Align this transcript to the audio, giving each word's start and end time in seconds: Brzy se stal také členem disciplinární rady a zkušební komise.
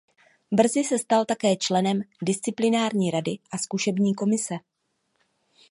Brzy 0.51 0.83
se 0.83 0.97
stal 0.99 1.25
také 1.25 1.55
členem 1.55 2.01
disciplinární 2.23 3.11
rady 3.11 3.31
a 3.51 3.57
zkušební 3.57 4.15
komise. 4.15 4.55